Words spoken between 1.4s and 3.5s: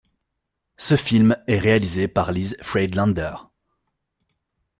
est réalisé par Liz Friedlander.